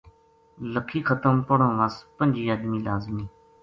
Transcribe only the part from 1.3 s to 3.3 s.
پڑھن وس پنجی ادمی لازمی